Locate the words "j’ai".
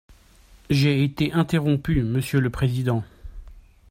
0.71-1.03